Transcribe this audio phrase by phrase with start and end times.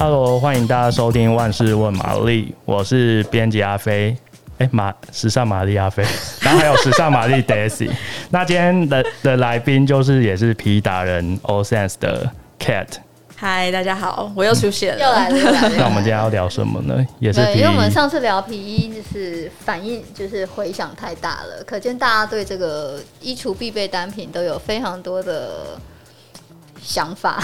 [0.00, 4.16] Hello，欢迎大家收听万事问玛丽，我是编辑阿飞。
[4.58, 6.04] 哎，玛时尚玛丽阿飞，
[6.40, 7.90] 然后还有时尚玛丽 Daisy。
[8.30, 12.30] 那今天的的来宾就是也是皮衣达人 OSense 的
[12.60, 12.86] Cat。
[13.34, 15.68] 嗨，大家好，我又出现了，又来了。
[15.76, 17.04] 那我们今天要聊什么呢？
[17.18, 25.76] 也是因为我们上次聊皮衣，就是反应就是回响太大了，可见大家对这个衣橱必备单品都有非常多的
[26.80, 27.42] 想法。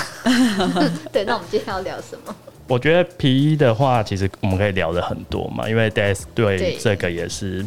[1.12, 2.34] 对，那我们今天要聊什么？
[2.66, 7.64] 我觉得皮衣的话，其实我们可以聊的很多嘛，因为 Daisy 对这个也是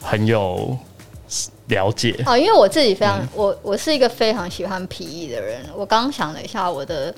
[0.00, 0.78] 很有
[1.66, 2.22] 了解。
[2.24, 5.60] 哦，因为我自己非常，嗯、我我是一个非常喜欢皮衣的人。
[5.74, 7.12] 我刚想了一下，我的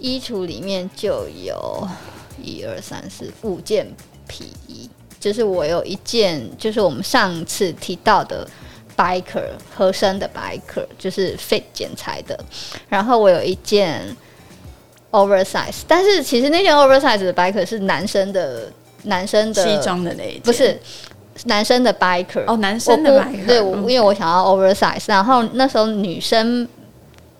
[0.00, 1.86] 衣橱里面就有
[2.42, 3.86] 一二三四五件
[4.26, 8.44] 皮衣，就是我有一件，就是我们上次提到的
[8.96, 12.36] biker 合身的 biker，就是 fit 剪裁的。
[12.88, 14.04] 然后我有一件。
[15.12, 18.72] oversize，但是其实那件 oversize 的 biker 是男生的，
[19.04, 20.76] 男生的西装的那一件，不是
[21.44, 26.66] 男生的 biker 哦，男生的 biker，对，我因为我想要 oversize，然后那时候女生，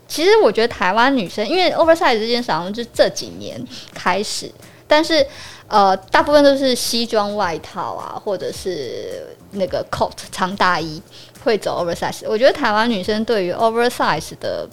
[0.06, 3.58] 其实我觉得台湾女生，因为 oversize 这件事好像就这几年
[3.94, 4.52] 开始，
[4.86, 5.26] 但是
[5.66, 11.00] 呃，大部分都是西装外套啊，或者是那个 coat 长大衣
[11.42, 14.68] 会走 oversize，我觉得台湾女生对于 oversize 的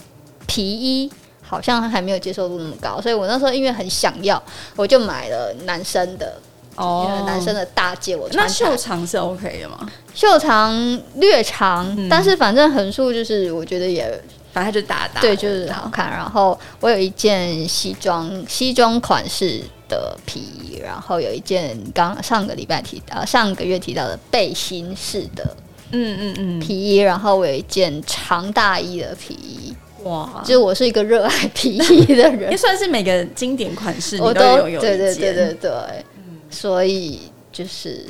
[0.46, 1.10] 皮衣。
[1.50, 4.42] 好像还没有接受度那么高，所以我那时候因为很想要，
[4.76, 6.40] 我就买了男生的
[6.76, 8.16] 哦，男生的大件。
[8.16, 8.46] 我穿。
[8.46, 9.90] 那袖长是 OK 的吗？
[10.14, 10.72] 袖长
[11.16, 14.22] 略长，嗯、但是反正横竖就是我觉得也，
[14.54, 16.12] 反正就大大，对，就是好看。
[16.12, 25.58] 然后我有一件西装西装款式的皮衣，然后有一件刚上个礼拜提到上个月提到的背心式的，
[25.94, 29.76] 嗯嗯嗯皮衣，然后我有一件长大衣的皮衣。
[30.04, 30.42] 哇！
[30.46, 34.80] 就我是一个热爱皮衣的人，也算是每个经典款式我都有有。
[34.80, 35.72] 对对对对对，
[36.18, 38.06] 嗯、所以就是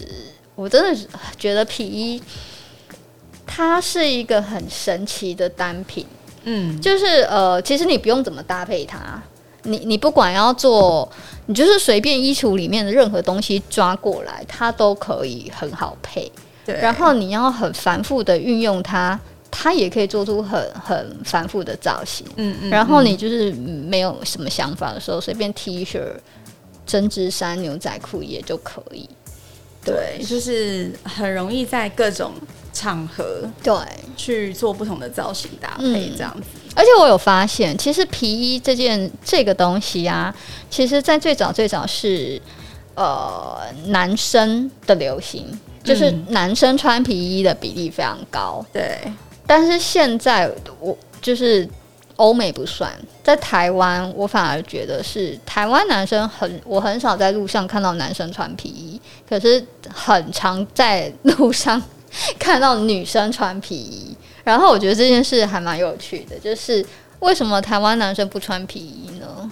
[0.56, 2.22] 我真的觉得皮衣
[3.46, 6.06] 它是一个很神奇的单品。
[6.44, 9.22] 嗯，就是呃，其实你不用怎么搭配它，
[9.64, 11.08] 你你不管要做，
[11.48, 16.32] 你就是随便衣橱里面的任何东西抓过来，它都可以很好配。
[16.66, 19.20] 对，然后你要很繁复的运用它。
[19.52, 26.00] 它也可以做出很很繁复的造型，嗯嗯，然后你就是没有什么想法的时候，随便 T 恤、
[26.86, 29.10] 针织衫、牛仔裤也就可以。
[29.84, 30.26] 对，对。
[30.26, 32.34] 就是很容易在各种
[32.74, 33.74] 场合对。
[34.16, 36.48] 去做不同的造型搭配这样子。
[36.76, 40.34] 而且我有发现，其实皮衣这件这个东西啊，
[40.70, 42.40] 其实在最早最早是
[42.96, 43.58] 呃
[43.88, 45.48] 男生的流行，
[45.86, 49.00] 就是男生穿皮衣的比例非常高，对。
[49.50, 50.48] 但是现在
[50.80, 51.68] 我就是
[52.18, 52.92] 欧美不算，
[53.24, 61.82] 在台湾我反而觉得是台湾男生很，我很少在路上看到男生穿皮衣，可是很常在路上
[62.38, 64.16] 看到女生穿皮衣。
[64.44, 66.86] 然后我觉得这件事还蛮有趣的，就是
[67.22, 69.50] 为什么台湾男生不穿皮衣呢？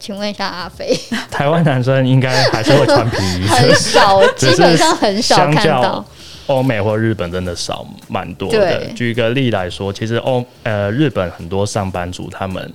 [0.00, 0.98] 请问一下阿飞，
[1.30, 6.04] 台湾男生应该还是会穿皮衣， 很少，基本上很少看到。
[6.46, 8.86] 欧美或日本真的少蛮多的。
[8.94, 12.72] 举个例来说，其实欧呃日本很多上班族他们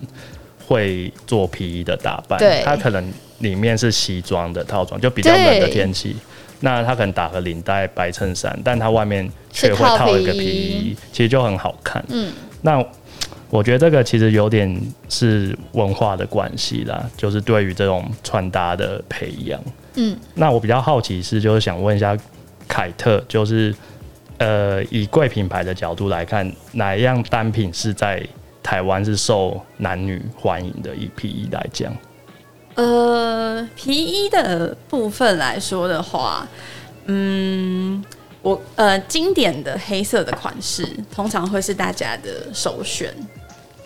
[0.68, 6.16] 会做皮衣的打扮，他可能里面是西装的套装，就比较冷的天气，
[6.60, 12.04] 那他可能打个领带、白衬衫，但他外面却会套一个皮衣，其实就很好看。
[12.10, 12.32] 嗯，
[12.62, 12.84] 那
[13.50, 19.60] 我觉得这个其实有点是文化的关系啦，就是对于这种穿搭的培养。
[19.96, 22.18] 嗯，那我比较好奇是，就是想问一下。
[22.72, 23.76] 凯特就是，
[24.38, 28.26] 呃，以贵品牌的角度来看，哪一样单品是在
[28.64, 30.96] 台湾是受男女欢迎的？
[30.96, 31.94] 以皮衣来讲，
[32.76, 36.48] 呃，皮衣的部分来说的话，
[37.08, 38.02] 嗯，
[38.42, 43.14] 我呃，经典的黑色的款式通常会是大家的首选，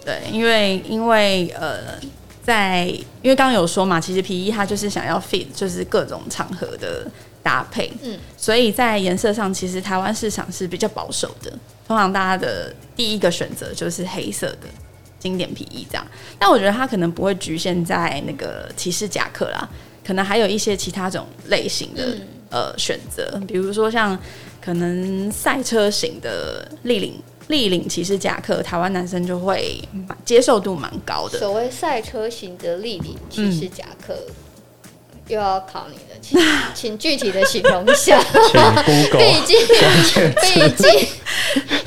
[0.05, 1.99] 对，因为因为呃，
[2.43, 2.85] 在
[3.23, 7.07] 因为刚刚有说嘛，其实皮衣它就是想要 fit，就是各种场合的。
[7.45, 11.51] 搭配，嗯，所以在颜色上，其实台湾市场是比较保守的。
[11.87, 14.67] 通常大家的第一个选择就是黑色的
[15.19, 16.03] 经典皮衣这样。
[16.39, 19.69] 但我觉得它可能不会局限在那个骑士夹克啦，
[20.03, 24.17] 可能还有一些其他种类型的、嗯、呃选择，比如说像
[24.59, 29.79] 可能赛车型的立领立领骑士夹克，台湾男生就会
[30.25, 31.37] 接受度蛮高的。
[31.37, 34.15] 所谓赛车型的立领骑士夹克。
[34.29, 34.33] 嗯
[35.27, 36.39] 又要考你了，请
[36.73, 38.19] 请具体的形容一下。
[39.17, 41.07] 毕竟毕竟，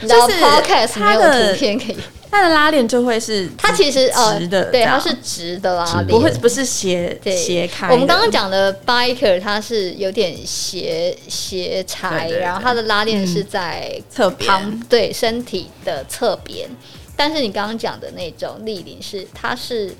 [0.00, 1.96] 你知道 podcast 没有图片可以。
[2.30, 7.88] 它的拉链就会是它其实呃直的，对，它是直的拉链，不会不是斜斜开。
[7.90, 16.68] 我们刚刚讲的 biker 它是有点斜斜裁，然后它的拉链是在侧边，对身体的侧边。
[17.16, 19.94] 但是你刚刚讲的那种立领是，它是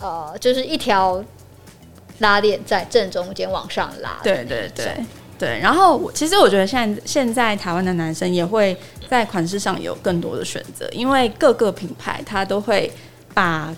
[0.00, 1.22] 呃，就是一条
[2.22, 4.18] 拉链在正中间往上拉。
[4.22, 4.96] 对对对
[5.38, 5.60] 对。
[5.60, 8.74] 然后其实我觉得现在现在台湾的男生也会。
[9.10, 12.90] 在款式上有更多的选择，因为各个品牌它都会
[13.34, 13.76] 把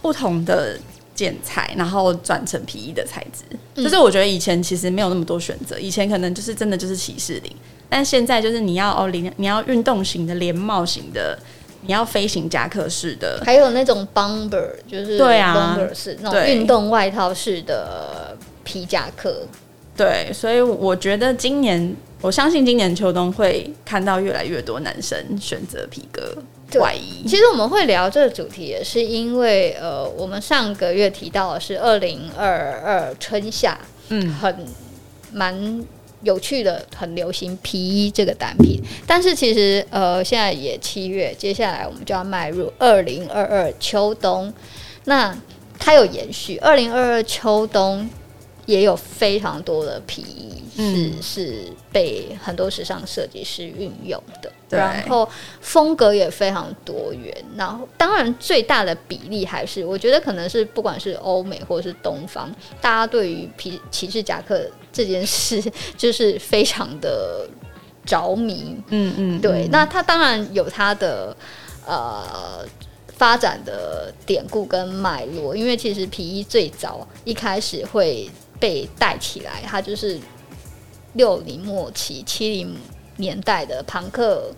[0.00, 0.78] 不同的
[1.16, 3.42] 剪裁，然后转成皮衣的材质。
[3.74, 7.56] 嗯、就是我觉得以前其实没有那么多选择，以前可能就是真的就是骑士领，
[7.88, 11.36] 但现在就是你要哦领你要运动型的连帽型的，
[11.86, 19.42] 你要飞行夹克式的，还有那种 bomber，就是对啊，bomber 式那种运动外套式的皮夹克。
[19.96, 21.96] 对，所以我觉得今年。
[22.22, 26.22] 我相信今年秋冬会看到越来越多男生选择皮革
[26.80, 27.22] 外衣。
[27.28, 33.78] 其实我们会聊这个主题，也是因为呃，我们上个月提到的是二零二二春夏，
[34.08, 34.66] 嗯，很
[35.30, 35.84] 蛮
[36.26, 38.82] 有趣的，很流行皮衣这个单品。
[39.06, 44.52] 但是其实呃，现在也七月，接下来我们就要迈入二零二二秋冬。
[45.04, 45.34] 那
[45.78, 48.10] 它有延续，二零二二秋冬
[48.66, 50.62] 也有非常多的皮衣。
[50.76, 55.26] 是、嗯、是被很多时尚设计师运用的，然后
[55.62, 57.34] 风格也非常多元。
[57.56, 65.62] 然后当然最大的比例还是，我觉得可能是不管是欧美或是东方，大家对于皮骑士夹克这件事
[65.96, 67.48] 就是非常的
[68.04, 68.76] 着迷。
[68.88, 69.66] 嗯嗯，对。
[69.68, 71.34] 那它当然有它的
[71.86, 72.62] 呃
[73.16, 78.30] 发展的典故跟脉络，因为其实皮衣最早一开始会
[78.60, 80.18] 被带起来，它就是。
[81.14, 82.76] 六零末期、七零
[83.16, 84.52] 年代的庞克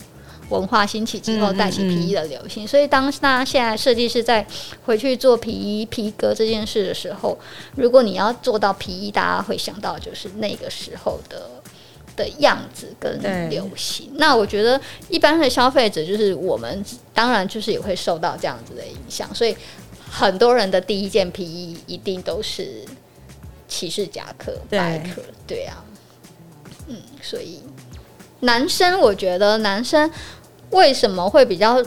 [0.48, 2.64] 文化兴起之后，带起皮衣的流行。
[2.64, 4.44] 嗯嗯嗯，所以，当大家现在设计师在
[4.84, 7.38] 回去做皮衣、皮革这件事的时候，
[7.76, 11.48] 如果你要做到皮衣，大家会想到就是那个时候的
[12.16, 14.10] 的样子跟流行。
[14.14, 16.84] 那我觉得，一般的消费者就是我们，
[17.14, 19.32] 当然就是也会受到这样子的影响。
[19.32, 19.56] 所以，
[20.10, 22.84] 很多人的第一件皮衣一定都是
[23.68, 25.84] 骑士夹克、白壳，对啊。
[26.88, 27.62] 嗯，所以
[28.40, 30.10] 男生，我觉得男生
[30.70, 31.84] 为什么会比较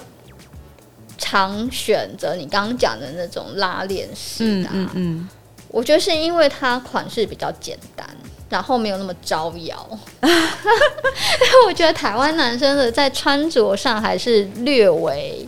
[1.18, 4.70] 常选择你刚刚讲的那种拉链式的？
[4.72, 5.30] 嗯嗯，嗯，
[5.70, 8.08] 我觉得是因为它款式比较简单，
[8.50, 10.00] 然后没有那么招摇。
[10.22, 15.48] 因为我觉得台湾男生的在穿着上还是略微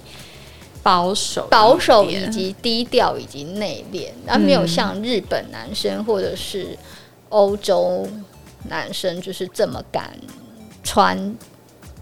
[0.84, 6.78] 保守、保守以及低调以及内敛，而没有像日本男生或者是
[7.30, 8.08] 欧洲。
[8.70, 10.18] 男生就是这么敢
[10.86, 11.38] 穿，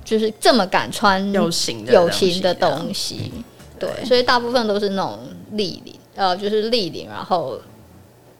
[0.06, 3.32] 就是这么敢穿有型的有型的东西，
[3.80, 5.18] 对，所以大部分都是那种
[5.54, 7.60] 立领，呃，就是立领，然后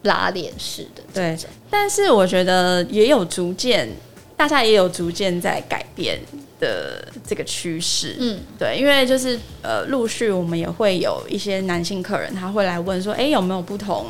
[0.04, 1.02] 拉链式的。
[1.12, 1.36] 对，
[1.68, 3.90] 但是我觉得也有逐渐，
[4.42, 6.20] 大家也有逐渐在改变
[6.60, 8.16] 的这个趋势。
[8.20, 14.08] 嗯，对，因为就是呃，陆续我们也会有一些男性客人，他会来问说，哎，有没有不同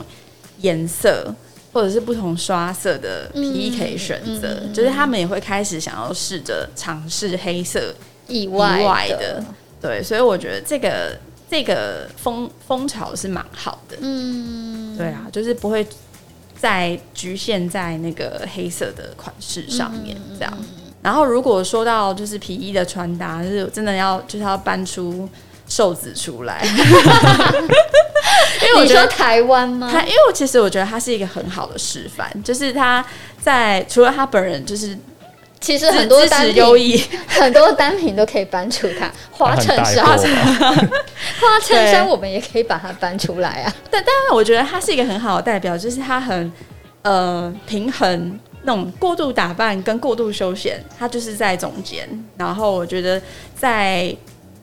[0.60, 1.36] 颜色？
[1.74, 7.94] 或者是不同刷色的皮衣可以选择，嗯嗯、就是他们也会开始想要试着尝试黑色。
[8.30, 9.44] 以外，以外的，
[9.82, 11.18] 对，所以我觉得这个
[11.50, 15.86] 这个风风潮是蛮好的，嗯，对啊，就是不会
[16.62, 20.54] 再局限在那个黑色的款式上面这样。
[20.60, 20.66] 嗯、
[21.02, 25.28] 然后如果说到就是皮衣的穿搭，就是真的要就是要搬出
[25.68, 26.64] 瘦子出来。
[28.62, 29.90] 因为我觉得台湾吗？
[29.92, 33.04] 他因为我其实我觉得他是一个很好的示范，就是他
[33.42, 34.96] 在除了他本人，就是
[35.62, 40.04] 其实很多单品，很多单品都可以搬出它 花衬衫，
[41.40, 43.74] 花衬衫我们也可以把它搬出来啊。
[43.90, 46.52] 但当然我觉得它是一个很好的代表，就是它很
[47.04, 52.08] 呃平衡那种过度打扮跟过度休闲，它就是在中间。
[52.36, 53.22] 然后我觉得
[53.56, 54.14] 在。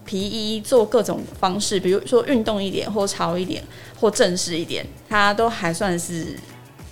[0.04, 3.62] 皮衣做各种方式，比如说运动一点，或潮一点，
[4.00, 6.34] 或正式一点，它都还算是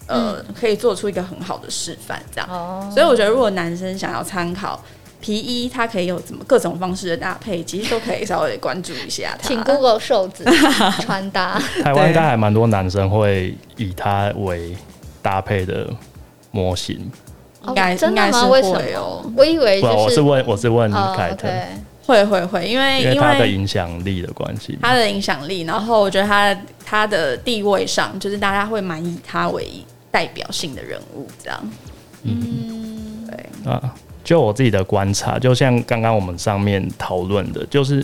[0.07, 2.23] 呃，嗯、可以做出一个很好的示范。
[2.35, 4.81] 这样，哦、所以我觉得，如果男生想要参考
[5.21, 9.49] 皮衣，它可以有怎么各种方式的搭配，其实都可以稍微关注一下它。
[9.49, 10.45] 请 Google 瘦子
[11.01, 11.61] 穿搭。
[11.83, 14.77] 台湾应该还蛮多男生会以他为
[15.23, 15.89] 搭配的
[16.51, 17.11] 模型，
[17.67, 18.61] 应该应该是会
[18.95, 19.25] 哦。
[19.37, 21.49] 我以为就是我是问我是问凯特。
[21.49, 21.65] 哦 okay
[22.07, 29.67] 会会会，因为因为他的影响力的关系，他的影响力，然后我觉得他他的地位上，就是大家会蛮以他为
[30.17, 31.71] 代表性的人物，这样。
[32.23, 33.95] 嗯，对啊，
[34.25, 38.03] 就我自己的观察，就像刚刚我们上面讨论的，就是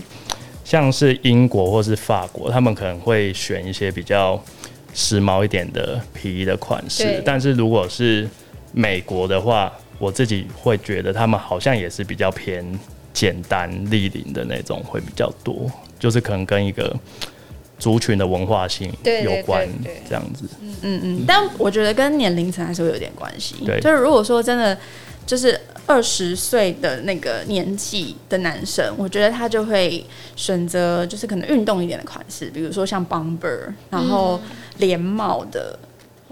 [0.62, 4.38] 像是英国或是法国，他们可能会选一些比较
[4.92, 7.22] 时髦一点的皮衣的款式。
[7.24, 8.28] 但是如果是
[8.72, 12.62] 美国的话，我自己会觉得他们好像也是比较偏
[13.14, 15.66] 简单立领的那种会比较多，
[15.98, 16.94] 就是可能跟一个
[17.82, 18.92] 族群的文化性
[19.24, 19.68] 有关
[20.08, 20.44] 这样子。
[20.60, 21.24] 嗯嗯嗯。
[21.26, 23.56] 但我觉得跟年龄层还是会有点关系。
[23.66, 24.78] 对，就是如果说真的。
[25.24, 34.40] 就是二十岁的那个年纪的男生，我觉得他就会选择就是可能运动一点的款式，比如说像 bomber，然后
[34.78, 35.78] 连帽的，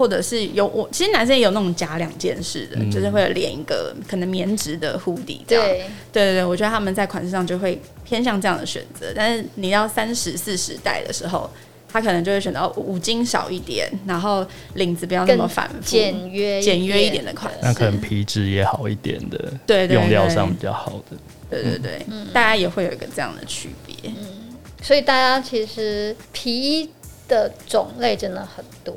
[0.01, 5.65] 或者是有我其实男生也有那种假两件式的，就是会连一个可能棉质的 hoodie 这样。
[5.65, 9.13] 对对对，我觉得他们在款式上就会偏向这样的选择。
[9.15, 11.47] 但是你要三十四十代的时候。
[11.93, 17.59] 他可能就会选择五金少一点，然后领子不要那么繁复，简约简约一点的款式。
[17.61, 21.17] 那可能皮质也好一点的，对，用料上比较好的。
[21.49, 23.93] 对对对，嗯、大家也会有一个这样的区别。
[24.05, 26.89] 嗯，所以大家其实皮衣
[27.27, 28.95] 的种类真的很多，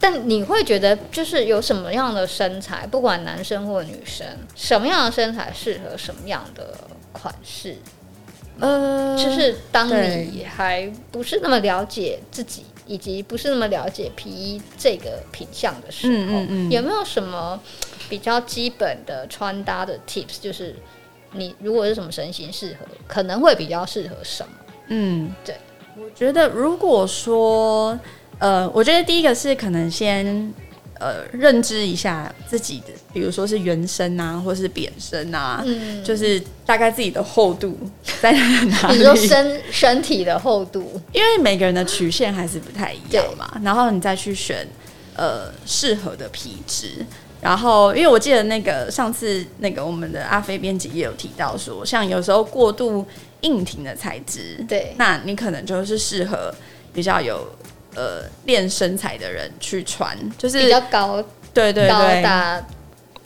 [0.00, 6.74] 但你会觉得就是有什么样的身材，不管男生或女生，什么样的身材适合什么样的
[7.12, 7.76] 款式？
[8.60, 17.60] 呃，就是当你还不是那么了解自己，以及不是那么了解皮衣这个品相的时候，嗯嗯嗯，有没有什么
[18.08, 20.40] 比较基本的穿搭的 tips？
[20.40, 20.74] 就是
[21.32, 24.52] 你如果是什么身形适合，可能会比较适合什么？
[24.88, 25.54] 嗯，对，
[25.96, 27.96] 我觉得如果说，
[28.38, 30.52] 呃，我觉得第一个是可能先。
[31.00, 37.78] 呃，认知一下自己的，比如说是圆身啊，或是扁身啊，嗯，就是大概自己的厚度
[38.20, 38.98] 在哪里？
[38.98, 43.48] 比如说身身体的厚度，因为每个人的曲线还是不太一样嘛。
[43.62, 44.66] 然后你再去选
[45.14, 47.06] 呃适合的皮质。
[47.40, 53.06] 然后，因为我记得那个上次那个我们的阿飞编辑也有提到说，像有时候过度
[53.42, 56.52] 硬挺的材质，对，那你可能就是适合
[56.92, 57.46] 比较有。
[57.98, 61.20] 呃，练身材的人去穿，就是比较高，
[61.52, 62.64] 对对对，高大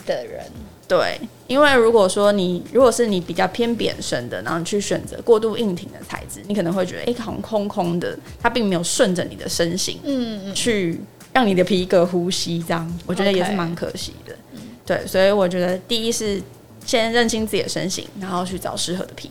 [0.06, 0.42] 的人，
[0.88, 10.98] 对，因为如果说你如果是你比较偏扁身的，然后你去选择过度硬挺的材质，你可能会觉得，哎、欸，好像空空的，它并没有顺着你的身形，嗯嗯，去
[11.34, 16.40] 让你的皮革呼吸，这样，我觉得也是蛮可惜的，嗯，对，所以我觉得第一是
[16.86, 19.30] 先认清自己的身形，然后去找适合的皮。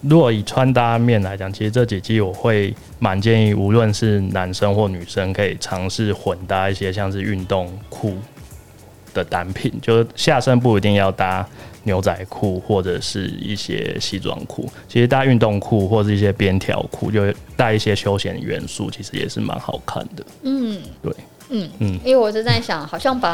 [0.00, 8.16] 如果以穿搭面来讲，其实这几季我会蛮建议，无论是男生或女生，可以尝试混搭一些像是运动裤
[9.12, 11.46] 的单品，就是下身不一定要搭
[11.82, 20.24] 牛仔裤或者是一些西装裤，其实搭运动裤或是一些边条裤，就带一些休闲元素，其实也是蛮好看的。
[20.44, 21.12] 嗯，对。
[21.54, 23.28] 嗯嗯，因为我是在想，好像宝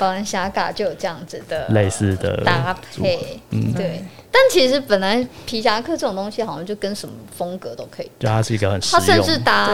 [0.00, 4.02] 蓝霞嘎就有这样子的类似的搭配，嗯，对。
[4.32, 8.10] 但其实本来皮夹克这种东西，好像就跟什么风格都可以。
[8.18, 9.68] 就它是一个很，它甚至搭，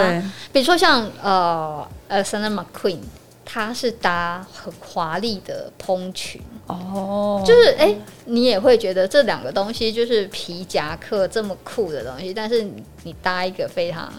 [0.52, 2.99] 比如说像呃，Alexander McQueen，
[3.44, 12.62] 他是搭很华丽的蓬裙哦，就是哎、欸，你也会觉得这两个东西就是皮夹克这么酷的东西，但是
[13.02, 14.12] 你搭一个非常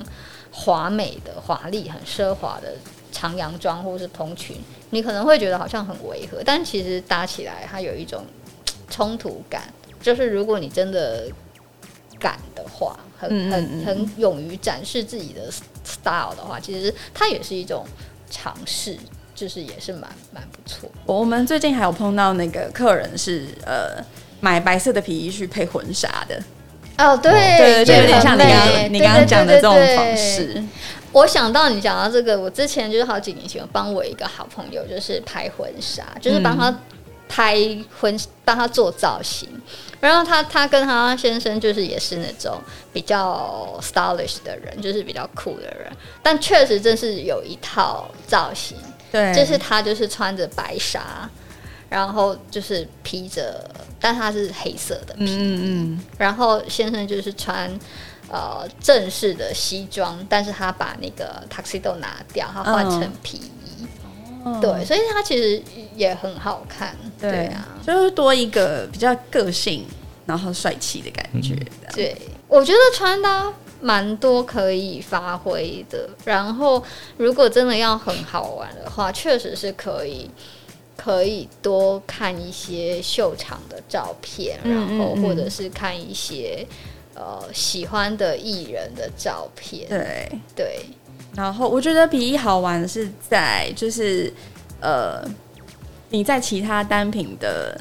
[0.52, 2.74] 华美的、华丽、很奢华的。
[3.13, 4.58] 长洋装或是蓬裙，
[4.89, 8.25] 你可能会觉得好像很违和，但其实搭起来它有一种
[8.89, 9.62] 冲突感。
[10.01, 11.27] 就是如果你真的
[12.20, 15.50] 敢的话，很很很勇于展示自己的
[15.86, 17.86] style 的话，其实它也是一种
[18.29, 18.98] 尝试，
[19.34, 20.89] 就是也是蛮蛮不错。
[21.05, 24.03] 我们最近还有碰到那个客人是呃
[24.41, 26.43] 买白色的皮衣去配婚纱的。
[26.98, 30.62] 哦，对对，就有点像你刚刚你刚刚讲的这种方式。
[31.13, 36.75] 我想到你讲到这个，我之前就是好几年前帮我一个好朋友，就是拍婚纱，就是帮他
[37.29, 37.55] 拍
[38.01, 39.48] 婚，帮他做造型。
[40.00, 42.60] 然后他他跟他先生就是也是那种
[42.91, 45.89] 比较 stylish 的人，就是比较酷的人。
[46.24, 48.75] 但确实真是有一套造型，
[49.12, 51.29] 对，就是他就是穿着白纱，
[51.89, 53.63] 然后就是披着，
[54.00, 57.72] 但他是黑色的皮，嗯嗯，然后先生就是穿。
[58.30, 63.86] 呃，正式的西装，但是他把那个 tuxedo 拿掉，他换成皮衣，
[64.44, 65.62] 哦、对，所以他其实
[65.96, 69.86] 也很好看，对，对啊，就是多一个比较个性，
[70.25, 71.53] 然后帅气的感觉。
[71.53, 76.84] 嗯、对，我觉得穿搭蛮多可以发挥的，然后
[77.18, 80.32] 如果真的要很好玩的话，确实是可以，
[80.98, 86.65] 可以多看一些秀场的照片，然后或者是看一些。
[87.24, 90.86] 呃，喜欢的艺人的照片，对对。
[91.34, 94.32] 然后我觉得比一好玩是在就是
[94.82, 95.24] 呃，
[96.10, 97.80] 你在其他单品的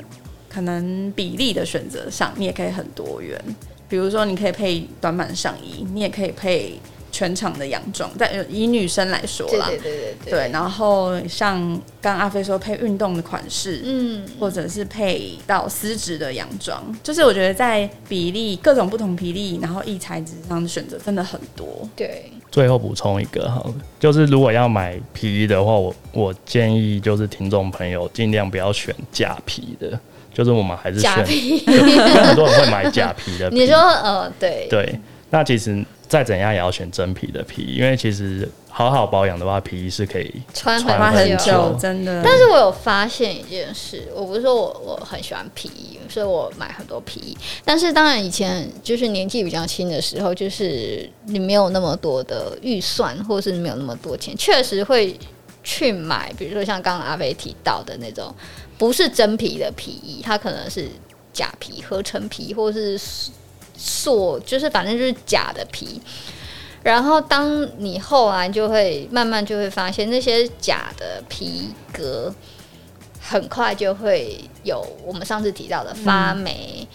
[0.49, 3.37] 可能比例的选择上，你也可以很多元。
[3.88, 6.78] 比如说你可以配短版上衣，你也可以配。
[7.12, 11.61] 全场的洋装，但以女生来说啦，对对对对，对，然后像
[12.00, 21.87] 刚刚阿飞说配运动的款式，嗯，或者是配到丝质的洋装，就是我觉得在比例各种不同比例，然后异材质上的选择真的很多。
[21.95, 23.62] 对，最后补充一个哈，
[24.00, 30.00] 就是如果要买皮衣的话，我我建议就是听众朋友尽量不要选假皮的，
[30.33, 33.61] 就是我们还是选假皮， 很多人会买假皮的皮。
[33.61, 35.85] 你说呃，对对，那其实。
[36.12, 40.78] 再怎样也要选真皮的皮，因为其实好好保养的话，皮衣是可以穿
[41.11, 42.23] 很久，真的。
[42.23, 47.38] 但是我有发现一件事，我不是说我我很喜欢皮衣，所以我买很多皮衣。
[47.64, 55.19] 但是当然以前就是年纪比较轻的时候，就是你没有那么多的预算，或是没有那么多钱，确实会
[55.64, 58.35] 去买，比如说像刚刚阿飞提到的那种，
[58.76, 60.87] 不是真皮的皮衣，它可能是
[61.33, 63.00] 假皮、合成皮，或是。
[63.76, 66.00] 塑就是反正就是假的皮，
[66.82, 72.34] 然后当你后来就会慢慢就会发现那些假的皮革
[73.20, 76.86] 很快就会有我们上次提到的发霉，嗯、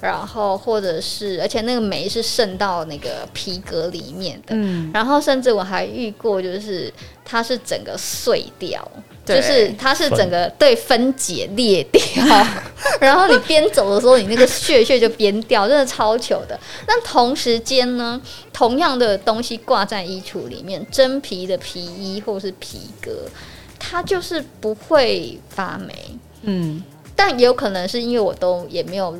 [0.00, 6.92] 然后或者是而且那个霉是渗到那个皮革里面的，嗯、然后甚至我还遇过就是
[7.24, 8.86] 它是整个碎掉。
[9.26, 12.02] 就是它是整个对分解裂掉，
[13.00, 16.58] 然后你边走的时候，你那个屑屑就边掉，真的超糗的。
[16.86, 18.20] 但同时间呢，
[18.52, 23.28] 同样的东西挂在衣橱里面，真皮的皮衣或是皮革，
[23.78, 25.94] 它就是不会发霉。
[26.42, 26.82] 嗯，
[27.16, 29.18] 但也有可能是因为我都也没有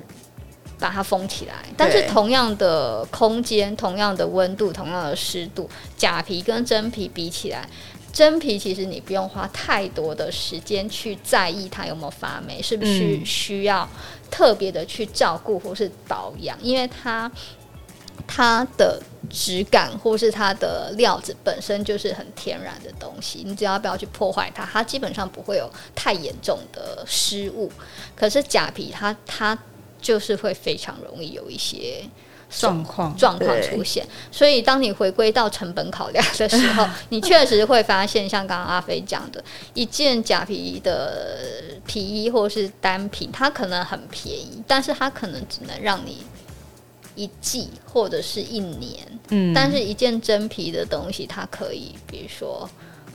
[0.78, 1.54] 把它封起来。
[1.76, 7.68] 但是同样的空间、同样的温度、同样的湿度，假皮跟真皮比起来。
[8.16, 13.86] 真皮其实你不用花太多的时间去在意它有没有发霉，是不是需要
[14.30, 16.56] 特别的去照顾或是保养？
[16.62, 17.30] 因为它
[18.26, 27.70] 它的质感或是它的料子本身就是很天然的东西，你只要不要去破坏它，它基本上不会有太严重的失误。
[28.14, 29.58] 可是假皮它它
[30.00, 32.02] 就是会非常容易有一些。
[32.48, 39.42] 状况状况出现，所以当你回归到成本考量的时候， 你确实会发现，像刚刚阿飞讲的，
[39.74, 46.24] 一件假皮的皮衣或是单品，它可能很便宜，但是它可能只能让你
[47.16, 49.04] 一季或者是一年。
[49.30, 52.68] 嗯，但是一件真皮的东西，它可以，比如说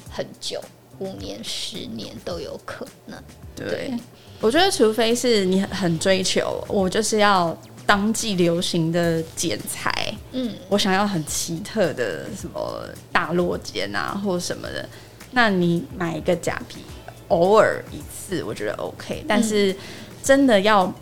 [0.10, 0.62] 很久，
[1.00, 3.18] 五年、十年都有可能。
[3.56, 3.94] 对，对
[4.42, 7.58] 我觉得，除非是你很追求，我就是要。
[7.86, 14.88] 当季流行的剪裁，嗯，我想要很奇特的什么大落肩啊，或什么的，
[15.32, 16.80] 那你买一个假皮，
[17.28, 19.76] 偶尔一次我觉得 OK，但是
[20.24, 20.94] 真的要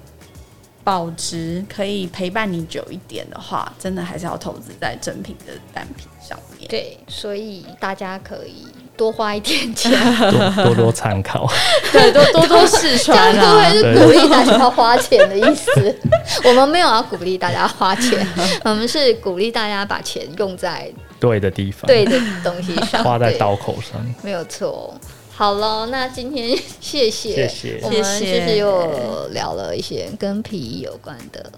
[0.84, 6.68] 保值，可以陪伴你久一点的话，真的还是要投资在正品的单品上面。
[6.68, 8.66] 对，所以大家可以。
[9.00, 11.50] 多花一点钱，多 多多参考，
[11.90, 15.96] 对，多多多试 穿，这样会是鼓励大家花钱的意思。
[16.44, 18.28] 我们没有要鼓励大家花钱，
[18.66, 24.94] 我们是鼓励大家把钱用在对的地方，对的东西上，花在刀口上，没有错。
[25.32, 26.50] 好了，那今天
[26.82, 31.50] 谢谢，谢谢，我们就是又聊了一些跟皮衣有关的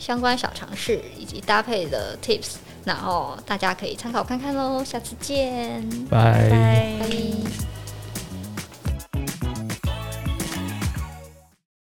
[0.00, 2.54] 相关小常识以及搭配的 tips。
[2.88, 6.98] 然后大家可以参考看看喽，下次见，拜拜。
[6.98, 7.77] 拜。